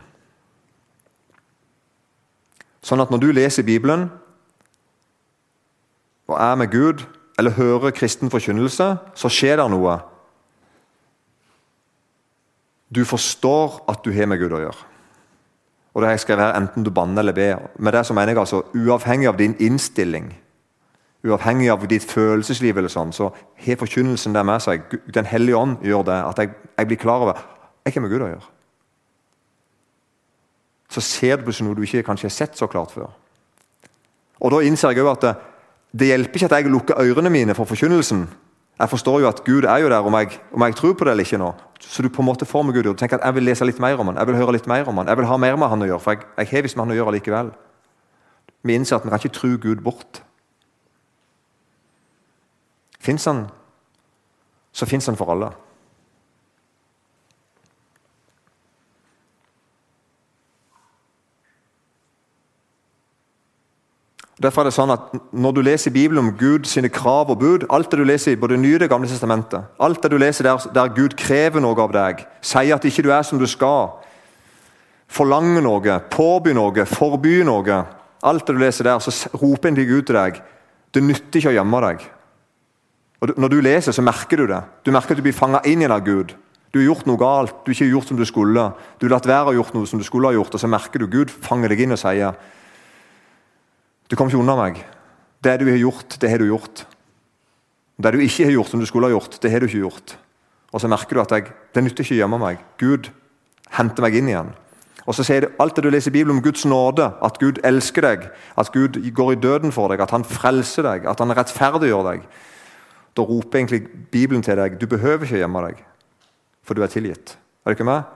[2.86, 4.10] Sånn at når du leser Bibelen
[6.30, 7.02] og er med Gud,
[7.38, 8.86] eller hører kristen forkynnelse,
[9.18, 9.98] så skjer det noe.
[12.96, 14.88] Du forstår at du har med Gud å gjøre.
[15.94, 17.68] Og det har jeg skrevet her, Enten du banner eller ber.
[17.80, 20.32] Med det så mener jeg altså, Uavhengig av din innstilling,
[21.26, 23.32] uavhengig av ditt følelsesliv, eller sånn, så
[23.66, 24.84] har forkynnelsen der med seg.
[25.14, 26.20] Den hellige ånd gjør det.
[26.32, 27.46] At jeg, jeg blir klar over
[27.86, 28.55] jeg har med Gud å gjøre.
[30.96, 33.10] Så ser du plutselig noe du ikke kanskje har sett så klart før.
[34.40, 35.34] Og Da innser jeg også at det,
[36.00, 38.22] det hjelper ikke at jeg lukker ørene mine for forkynnelsen.
[38.80, 41.12] Jeg forstår jo at Gud er jo der om jeg, om jeg tror på det
[41.12, 41.52] eller ikke nå.
[41.80, 43.80] Så du på en måte får med Gud og tenker at jeg vil lese litt
[43.80, 45.72] mer om han, jeg vil høre litt mer om han, jeg vil ha mer med
[45.72, 46.04] han å gjøre.
[46.04, 47.52] For jeg, jeg har visst med han å gjøre likevel.
[48.64, 50.22] Vi innser at vi kan ikke tro Gud bort.
[53.00, 53.46] Fins han,
[54.72, 55.52] så fins han for alle.
[64.42, 67.40] Derfor er det sånn at Når du leser i Bibelen om Gud sine krav og
[67.40, 70.50] bud, alt det du leser i både Nye og Gamle testamentet, alt det du leser
[70.50, 73.94] der, der Gud krever noe av deg, sier at ikke du er som du skal,
[75.08, 77.84] forlanger noe, påbyr noe, forbyr noe
[78.26, 80.40] Alt det du leser der, så roper en Gud til deg.
[80.90, 82.06] Det nytter ikke å gjemme deg.
[83.22, 84.64] Og Når du leser, så merker du det.
[84.82, 86.34] Du merker at du blir fanga inn igjen av Gud.
[86.74, 88.64] Du har gjort noe galt, du har ikke gjort som du skulle.
[88.98, 91.00] Du har latt være å gjort noe som du skulle ha gjort, og så merker
[91.00, 92.34] du Gud fanger deg inn og sier
[94.10, 94.84] du kommer ikke unna meg.
[95.44, 96.86] Det du har gjort, det har du gjort.
[97.98, 100.18] Det du ikke har gjort som du skulle ha gjort, det har du ikke gjort.
[100.76, 102.62] Og så merker du at jeg, det nytter ikke å gjemme meg.
[102.82, 103.10] Gud
[103.78, 104.52] henter meg inn igjen.
[105.06, 107.62] Og så sier det alt det du leser i Bibelen om Guds nåde, at Gud
[107.68, 111.34] elsker deg, at Gud går i døden for deg, at han frelser deg, at han
[111.38, 112.26] rettferdiggjør deg.
[113.16, 115.84] Da roper egentlig Bibelen til deg du behøver ikke gjemme deg,
[116.66, 117.38] for du er tilgitt.
[117.64, 118.10] Er du ikke med?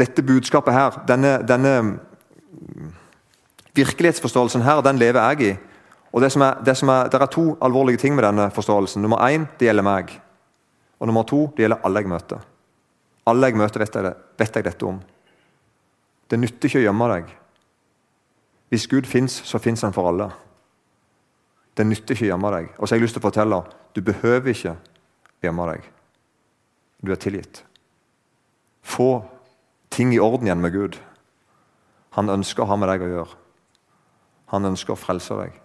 [0.00, 1.74] Dette budskapet her, denne, denne
[3.74, 5.56] Virkelighetsforståelsen her, den lever jeg i.
[6.12, 9.02] Og Det, som er, det, som er, det er to alvorlige ting med denne forståelsen.
[9.02, 10.20] Nummer én det gjelder meg.
[10.98, 12.40] Og nummer to det gjelder alle jeg møter.
[13.26, 15.00] Alle jeg møter, vet jeg, vet jeg dette om.
[16.30, 17.30] Det nytter ikke å gjemme deg.
[18.70, 20.30] Hvis Gud fins, så fins han for alle.
[21.76, 22.70] Det nytter ikke å gjemme deg.
[22.78, 23.62] Og så har jeg lyst til å fortelle
[23.94, 24.76] du behøver ikke
[25.42, 25.86] gjemme deg.
[27.02, 27.62] Du er tilgitt.
[28.82, 29.22] Få
[29.90, 30.98] ting i orden igjen med Gud.
[32.18, 33.39] Han ønsker å ha med deg å gjøre.
[34.50, 35.58] Han ønsker å frelse deg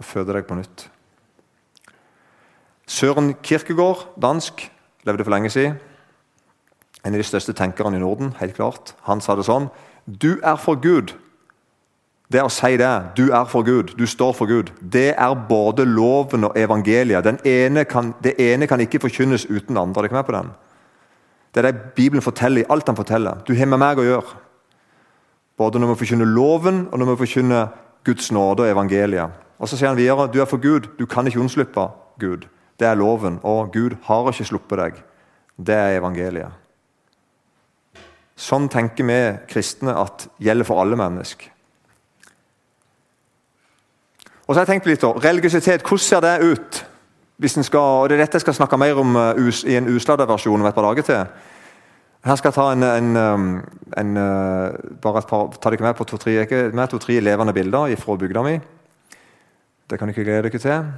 [0.00, 0.86] og føde deg på nytt.
[2.90, 4.64] Søren Kierkegaard, dansk,
[5.06, 5.76] levde for lenge siden.
[7.04, 8.34] En av de største tenkerne i Norden.
[8.38, 8.94] helt klart.
[9.02, 9.70] Han sa det sånn
[10.04, 11.14] Du er for Gud
[12.30, 15.82] Det å si det, du er for Gud, du står for Gud, det er både
[15.82, 17.26] loven og evangeliet.
[17.44, 20.44] Ene kan, det ene kan ikke forkynnes uten det andre.
[21.50, 23.42] Det er det Bibelen forteller i alt han forteller.
[23.42, 24.38] Du har med meg å gjøre.
[25.60, 27.66] Både når vi forkynner loven, og når vi forkynner
[28.04, 29.30] Guds nåde og evangeliet.
[29.58, 31.84] Og Så sier han videre du er for Gud, du kan ikke unnslippe
[32.20, 32.48] Gud.
[32.80, 35.02] Det er loven, og Gud har ikke sluppet deg.
[35.60, 36.56] Det er evangeliet.
[38.40, 39.18] Sånn tenker vi
[39.50, 41.50] kristne at gjelder for alle mennesker.
[44.48, 46.84] Og så har jeg tenkt litt, Religiøsitet, hvordan ser det ut?
[47.36, 49.88] Hvis en skal, og Det er dette jeg skal snakke mer om us, i en
[49.88, 51.26] usladda versjon om et par dager til.
[52.20, 53.44] Her skal jeg ta en, en, um,
[53.96, 58.58] en uh, bare par, ta dere med på to-tre to, levende bilder fra bygda mi.
[59.88, 60.90] Det kan dere glede dere til.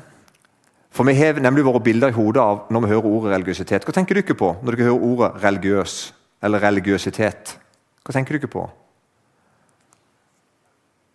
[0.91, 3.85] For Vi har nemlig våre bilder i hodet av når vi hører ordet religiøsitet.
[3.87, 5.95] Hva tenker dere på når dere hører ordet religiøs
[6.43, 7.55] eller religiøsitet?
[8.03, 8.67] Hva tenker dere på?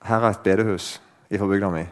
[0.07, 1.83] Her er et bedehus i forbygda mi.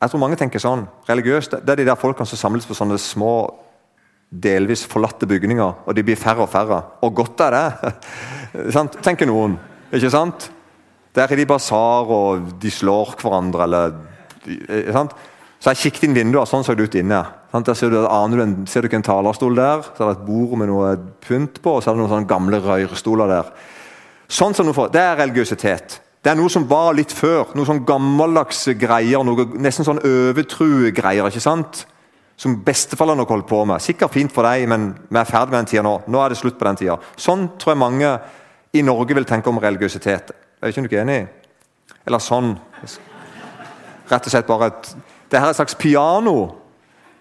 [0.00, 0.84] Jeg tror mange tenker sånn.
[1.08, 3.48] Religiøst det er de der folkene som samles på sånne små,
[4.30, 6.82] delvis forlatte bygninger, og de blir færre og færre.
[7.02, 7.94] Og godt er det!
[9.06, 9.58] tenker noen.
[9.92, 10.50] Ikke sant?
[11.14, 15.16] Der er de basar, og de slår hverandre, eller sant?
[15.60, 17.20] Så jeg kikket inn vinduet, sånn så det ut inne.
[17.52, 20.28] Der ser du, aner du, ser du ikke en talerstol der, så er det et
[20.28, 20.94] bord med noe
[21.26, 23.50] pynt på, og så er det noen sånne gamle røyrstoler der.
[24.30, 25.98] Sånn som noe, Det er religiøsitet.
[26.22, 27.50] Det er noe som var litt før.
[27.56, 29.24] Noe sånn gammeldags greier.
[29.24, 31.26] noe Nesten sånn overtru-greier.
[31.26, 31.86] ikke sant?
[32.40, 33.82] Som besteforeldrene holdt på med.
[33.84, 35.98] Sikkert fint for deg, men vi er ferdig med den tida nå.
[36.08, 36.96] Nå er det slutt på den tida.
[37.20, 38.14] Sånn tror jeg mange
[38.72, 40.32] i Norge vil tenke om religiøsitet.
[40.60, 41.20] Er ikke du ikke enig?
[42.08, 42.54] Eller sånn.
[44.10, 44.88] Rett og slett bare et
[45.30, 46.56] Det her er et slags piano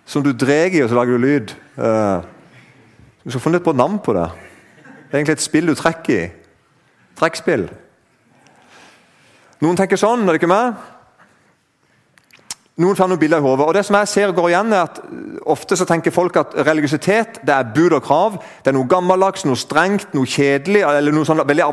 [0.09, 1.51] som du drar i, og så lager du lyd.
[1.77, 2.25] Uh,
[3.21, 4.25] du skal litt på et navn på det.
[4.81, 6.23] Det er egentlig et spill du trekker i.
[7.19, 7.67] Trekkspill.
[9.61, 10.79] Noen tenker sånn, er det ikke med?
[12.79, 13.65] Noen får noen bilder i hodet.
[13.67, 15.01] Og det som jeg ser går igjen er at
[15.49, 18.35] Ofte så tenker folk at religiøsitet det er bud og krav.
[18.61, 21.65] Det er noe gammeldags, noe strengt, noe kjedelig eller noe sånn veldig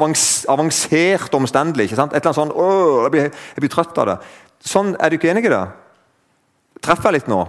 [0.49, 1.91] avansert omstendelig.
[1.91, 2.15] ikke sant?
[2.15, 4.17] Et eller annet sånn, Åh, jeg blir, jeg blir trøtt av det.
[4.67, 5.63] Sånn Er du ikke enig i det?
[6.83, 7.43] Treffer jeg litt nå?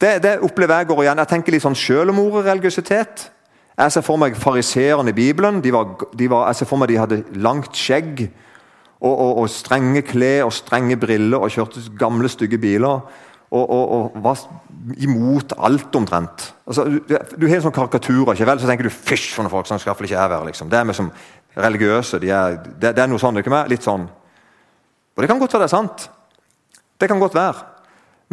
[0.00, 1.22] Det, det, opplever jeg går igjen.
[1.22, 3.28] Jeg tenker litt sånn sjøl om ordet religiøsitet.
[3.74, 5.60] Jeg ser for meg fariseerne i Bibelen.
[5.62, 8.26] De var, de var, jeg ser for meg de hadde langt skjegg
[9.04, 13.04] og, og, og strenge klær og strenge briller og kjørte gamle, stygge biler.
[13.54, 14.40] Og, og, var
[14.98, 16.48] imot alt omtrent.
[16.66, 18.58] Altså, du, du, har en sånn karikatur, ikke vel?
[18.58, 19.68] så tenker du fysj noen folk.
[19.68, 20.48] sånn skal iallfall ikke jeg være.
[20.48, 20.72] Liksom.
[20.72, 21.12] Det er vi som
[21.66, 22.18] religiøse.
[22.24, 23.70] De er, det, det, er noe sånn, ikke meg?
[23.70, 24.08] Litt sånn.
[25.14, 26.08] Og det kan godt være det er sant.
[26.98, 27.68] Det kan godt være.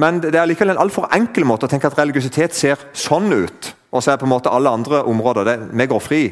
[0.02, 3.74] Men det er likevel en altfor enkel måte å tenke at religiøsitet ser sånn ut.
[3.92, 6.24] Og så er på en måte alle andre områder det, Vi går fri.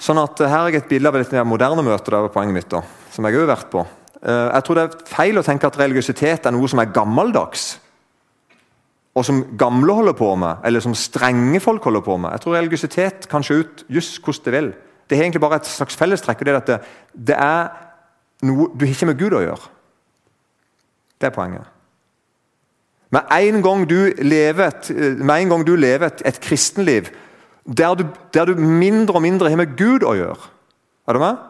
[0.00, 2.08] Sånn at Her er et bilde av et moderne møte.
[2.08, 2.80] Det var poenget mitt da,
[3.12, 3.84] som jeg har vært på.
[4.20, 7.72] Eh, jeg tror det er feil å tenke at religiøsitet er noe som er gammeldags.
[9.16, 12.32] Og som gamle holder på med, eller som strenge folk holder på med.
[12.32, 14.70] Jeg tror religiøsitet kan se ut just hvordan det vil.
[15.10, 16.40] Det er egentlig bare et slags fellestrekk.
[16.40, 16.80] og Det, er det,
[17.28, 17.68] det er
[18.46, 19.72] noe du har ikke med Gud å gjøre.
[21.20, 21.66] Det er poenget.
[23.10, 27.10] Med en gang du lever et, en gang du lever et, et kristenliv
[27.64, 30.50] der du, der du, mindre og mindre har med Gud å gjøre.
[31.08, 31.46] Er du med?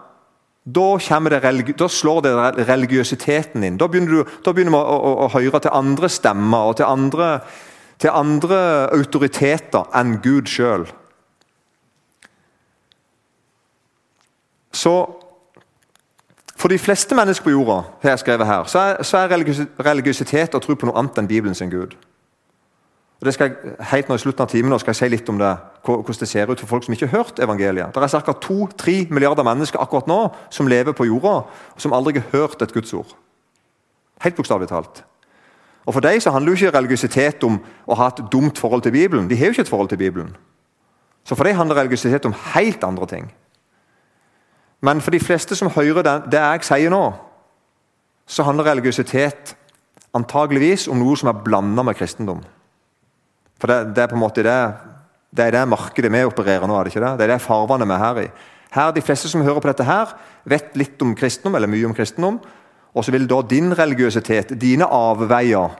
[0.70, 3.78] Da, da slår det religiøsiteten inn.
[3.80, 7.30] Da begynner du da begynner å, å, å, høre til andre stemmer og til andre,
[8.02, 8.58] til andre
[8.96, 10.86] autoriteter enn Gud sjøl.
[14.70, 14.94] Så
[16.60, 19.32] for de fleste mennesker på jorda har jeg skrevet her, så er, så er
[19.80, 21.96] religiøsitet å tro på noe annet enn Bibelen sin Gud.
[23.20, 25.28] Og det skal jeg, helt nå i slutten av timen nå skal jeg si litt
[25.28, 25.50] om det,
[25.84, 27.92] hvordan det ser ut for folk som ikke har hørt evangeliet.
[27.92, 28.32] Det er ca.
[28.32, 32.72] 2-3 milliarder mennesker akkurat nå som lever på jorda, og som aldri har hørt et
[32.72, 33.12] Guds ord.
[34.24, 35.02] Helt bokstavelig talt.
[35.84, 38.92] Og For dem så handler jo ikke religiøsitet om å ha et dumt forhold til
[38.92, 39.28] Bibelen.
[39.28, 40.36] De har jo ikke et forhold til Bibelen.
[41.24, 43.32] Så for dem handler religiøsitet om helt andre ting.
[44.80, 47.12] Men for de fleste som hører det, det jeg sier nå,
[48.26, 49.56] så handler religiøsitet
[50.14, 52.40] antageligvis om noe som er blanda med kristendom.
[53.60, 54.56] For det, det, er på en måte det,
[55.36, 56.78] det er det markedet vi opererer nå.
[56.78, 57.12] er Det ikke det?
[57.18, 58.30] Det er det farvannet vi er her i.
[58.70, 60.14] Her, De fleste som hører på dette, her,
[60.48, 62.40] vet litt om kristendom, eller mye om kristendom.
[62.94, 65.76] Og så vil da din religiøsitet, dine avveier,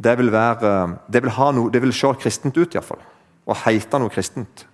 [0.00, 3.00] det vil, være, det vil, noe, det vil se kristent ut, iallfall.
[3.50, 4.64] Og heite noe kristent.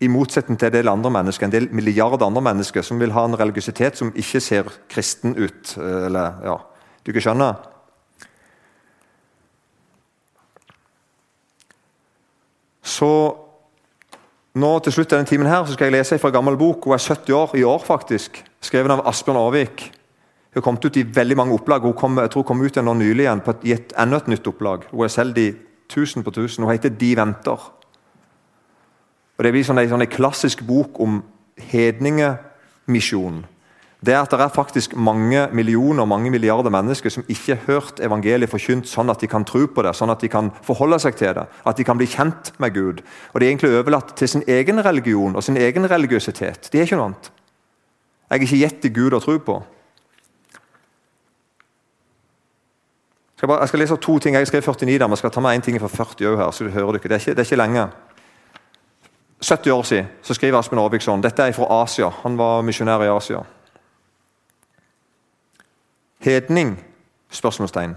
[0.00, 3.26] I motsetning til en del andre mennesker, en del milliarder andre mennesker som vil ha
[3.26, 5.74] en religiøsitet som ikke ser kristen ut.
[5.76, 6.56] eller ja,
[7.04, 7.58] Du ikke skjønner?
[12.90, 13.10] Så
[14.58, 16.88] nå til slutt denne timen her, så skal jeg lese fra en gammel bok.
[16.88, 18.42] Hun er 70 år i år, faktisk.
[18.60, 19.86] skrevet av Asbjørn Aarvik.
[20.50, 21.86] Hun har kommet ut i veldig mange opplag.
[21.86, 24.28] Hun kom, jeg tror kom ut nå nylig igjen på et, i et enda et
[24.28, 24.88] nytt opplag.
[24.90, 25.52] Hun er selv de
[25.88, 26.64] tusen på tusen.
[26.64, 27.70] Hun heter 'De venter'.
[29.38, 31.22] Og Det blir sånn sånn en klassisk bok om
[31.56, 33.46] hedningemisjonen
[34.00, 38.00] det er at det er faktisk mange millioner mange milliarder mennesker som ikke har hørt
[38.00, 41.18] evangeliet forkynt sånn at de kan tro på det, sånn at de kan forholde seg
[41.20, 43.02] til det, at de kan bli kjent med Gud.
[43.34, 46.72] Og De er egentlig overlatt til sin egen religion og sin egen religiøsitet.
[46.72, 47.30] De er ikke noe annet.
[48.30, 49.58] Jeg er ikke gitt til Gud å tro på.
[53.36, 54.34] Jeg skal, bare, jeg skal lese to ting.
[54.36, 56.50] Jeg skrev 49 der, men jeg skal ta med én ting fra 40 òg her.
[56.52, 57.08] så du hører det ikke.
[57.08, 57.88] Det er ikke, lenge.
[59.40, 61.22] 70 år siden så skriver Aspen Aarvik sånn.
[61.24, 62.10] Dette er fra Asia.
[62.22, 63.40] Han var misjonær i Asia.
[66.20, 66.78] Hedning?
[67.30, 67.92] spørsmålstegn.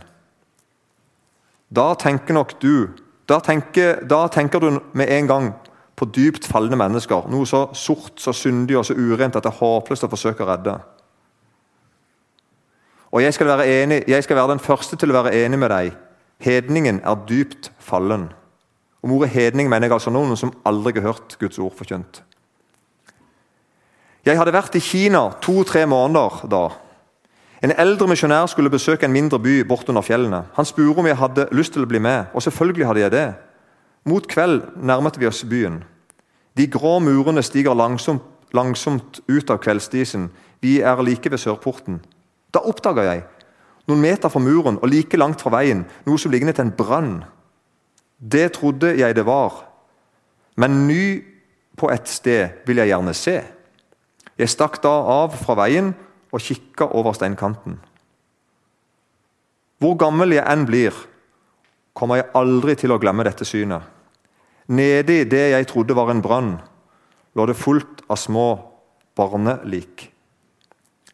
[1.73, 2.89] Da tenker nok du
[3.29, 5.53] da tenker, da tenker, du med en gang
[5.95, 7.29] på dypt falne mennesker.
[7.31, 10.49] Noe så sort, så syndig og så urent at det er håpløst å forsøke å
[10.49, 10.75] redde.
[13.13, 15.95] Og jeg skal, enig, jeg skal være den første til å være enig med deg.
[16.43, 18.27] Hedningen er dypt fallen.
[19.03, 22.23] Om ordet hedning mener jeg altså noen som aldri har hørt Guds ord forkynt.
[24.25, 26.65] Jeg hadde vært i Kina to-tre måneder da.
[27.63, 30.41] En eldre misjonær skulle besøke en mindre by bortunder fjellene.
[30.57, 33.27] Han spurte om jeg hadde lyst til å bli med, og selvfølgelig hadde jeg det.
[34.11, 35.79] Mot kveld nærmet vi oss byen.
[36.59, 40.27] De grå murene stiger langsomt, langsomt ut av kveldsdisen.
[40.61, 42.01] Vi er like ved sørporten.
[42.53, 43.23] Da oppdaga jeg,
[43.87, 47.23] noen meter fra muren og like langt fra veien, noe som lignet en brann.
[48.19, 49.63] Det trodde jeg det var,
[50.59, 51.23] men ny
[51.79, 53.39] på et sted vil jeg gjerne se.
[54.37, 55.93] Jeg stakk da av fra veien
[56.33, 57.77] og kikka over steinkanten.
[59.77, 60.95] Hvor gammel jeg enn blir,
[61.93, 63.85] kommer jeg aldri til å glemme dette synet.
[64.73, 66.55] Nedi det jeg trodde var en brann,
[67.35, 68.47] lå det fullt av små
[69.17, 70.09] barnelik.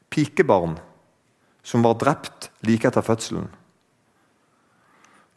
[0.10, 0.78] Pikebarn
[1.64, 3.48] som var drept like etter fødselen.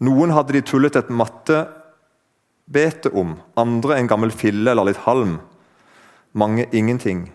[0.03, 5.37] Noen hadde de tullet et mattebete om, andre en gammel fille eller litt halm.
[6.33, 7.29] Mange ingenting.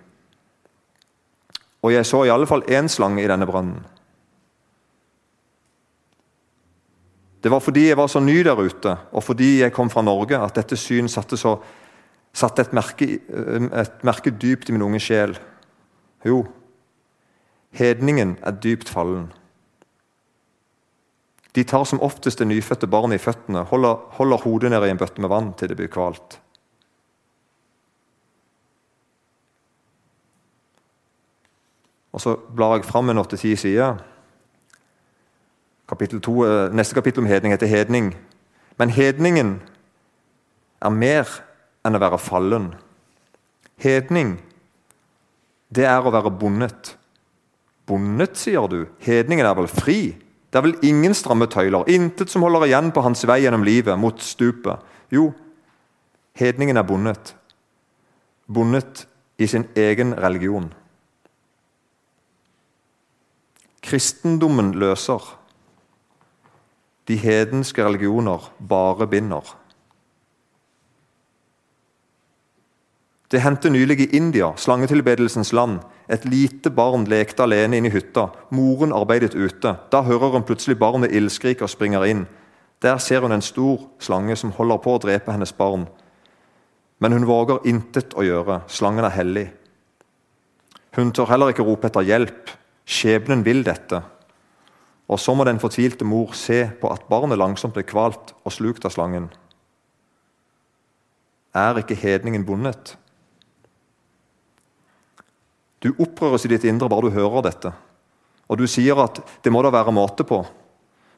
[1.88, 3.80] Og jeg så i alle fall én slange i denne brønnen.
[7.40, 10.36] Det var fordi jeg var så ny der ute, og fordi jeg kom fra Norge,
[10.36, 11.54] at dette syn satte, så,
[12.36, 15.38] satte et, merke, et merke dypt i min unge sjel.
[16.28, 16.42] Jo,
[17.78, 19.30] hedningen er dypt fallen.
[21.56, 25.00] De tar som oftest det nyfødte barnet i føttene, holder, holder hodet nede i en
[25.00, 26.42] bøtte med vann til det blir kvalt.
[32.18, 34.00] Og Så blar jeg fram en åtte-ti sider.
[35.88, 38.16] Kapittel 2, eh, neste kapittel om hedning heter 'Hedning'.
[38.80, 39.62] Men hedningen
[40.82, 41.28] er mer
[41.86, 42.74] enn å være fallen.
[43.78, 44.40] Hedning,
[45.76, 46.98] det er å være bondet.
[47.86, 48.88] Bondet, sier du.
[49.00, 50.18] Hedningen er vel fri?
[50.52, 54.00] Det er vel ingen stramme tøyler, intet som holder igjen på hans vei gjennom livet,
[54.00, 54.80] mot stupet.
[55.12, 55.34] Jo,
[56.34, 57.36] hedningen er bondet.
[58.48, 60.74] Bondet i sin egen religion.
[63.82, 65.22] Kristendommen løser.
[67.08, 69.56] De hedenske religioner bare binder.
[73.32, 75.80] Det hendte nylig i India, slangetilbedelsens land.
[76.10, 78.30] Et lite barn lekte alene inne i hytta.
[78.50, 79.76] Moren arbeidet ute.
[79.92, 82.28] Da hører hun plutselig barnet ildskrike og springer inn.
[82.82, 85.88] Der ser hun en stor slange som holder på å drepe hennes barn.
[87.00, 88.62] Men hun våger intet å gjøre.
[88.68, 89.48] Slangen er hellig.
[90.96, 92.57] Hun tør heller ikke rope etter hjelp.
[92.88, 94.00] Skjebnen vil dette.
[95.08, 98.88] Og så må den fortvilte mor se på at barnet langsomt blir kvalt og slukt
[98.88, 99.28] av slangen.
[101.56, 102.96] Er ikke hedningen bundet?
[105.84, 107.74] Du opprøres i ditt indre bare du hører dette.
[108.48, 110.42] Og du sier at det må da være måte på.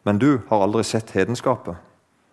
[0.06, 1.78] Men du har aldri sett hedenskapet.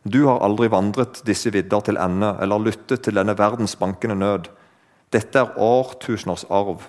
[0.07, 4.49] Du har aldri vandret disse vidder til ende eller lyttet til denne verdens bankende nød.
[5.13, 6.87] Dette er årtuseners arv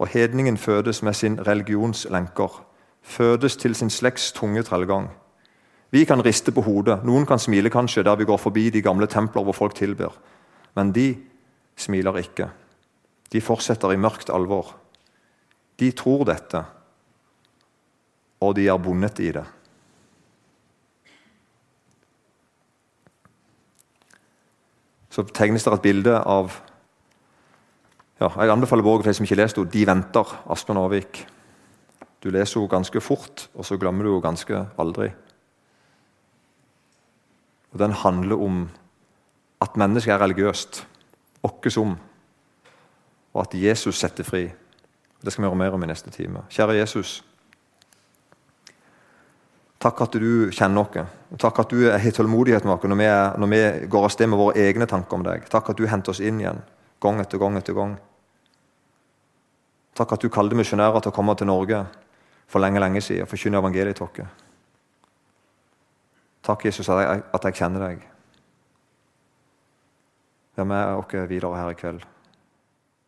[0.00, 2.64] og hedningen fødes med sin religionslenker.
[3.02, 5.10] Fødes til sin slekts tunge trellgang.
[5.90, 9.06] Vi kan riste på hodet, noen kan smile kanskje der vi går forbi de gamle
[9.06, 10.14] templer hvor folk tilber.
[10.74, 11.16] Men de
[11.76, 12.48] smiler ikke.
[13.32, 14.72] De fortsetter i mørkt alvor.
[15.80, 16.64] De tror dette,
[18.40, 19.44] og de er bundet i det.
[25.10, 26.54] Så tegnes det et bilde av
[28.20, 29.70] ja, jeg anbefaler boka for de som ikke leser henne.
[29.72, 31.26] 'De venter', Asbjørn Aarvik.
[32.22, 35.10] Du leser henne ganske fort, og så glemmer du henne ganske aldri.
[37.72, 38.68] Og Den handler om
[39.60, 40.86] at mennesket er religiøst,
[41.42, 41.96] åkke som,
[43.34, 44.50] og at Jesus setter fri.
[45.24, 46.42] Det skal vi gjøre mer om i neste time.
[46.50, 47.24] Kjære Jesus.
[49.80, 51.06] Takk at du kjenner oss.
[51.38, 54.86] Takk at du har tålmodighet med oss når vi går av sted med våre egne
[54.86, 55.48] tanker om deg.
[55.48, 56.60] Takk at du henter oss inn igjen,
[57.00, 57.96] gang etter gang etter gang.
[60.00, 61.82] Takk at du kalte misjonærer til å komme til Norge
[62.48, 64.30] for lenge lenge siden og forkynne evangeliet til oss.
[66.48, 68.08] Takk, Jesus, at jeg, at jeg kjenner deg.
[70.56, 72.06] Vær med oss videre her i kveld.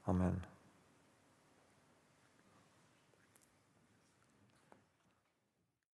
[0.05, 0.52] Amen.